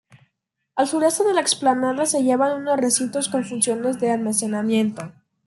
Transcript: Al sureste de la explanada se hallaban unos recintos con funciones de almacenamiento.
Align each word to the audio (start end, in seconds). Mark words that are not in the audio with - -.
Al 0.75 0.87
sureste 0.87 1.23
de 1.23 1.35
la 1.35 1.41
explanada 1.41 2.07
se 2.07 2.17
hallaban 2.17 2.59
unos 2.61 2.79
recintos 2.79 3.29
con 3.29 3.45
funciones 3.45 3.99
de 3.99 4.09
almacenamiento. 4.09 5.13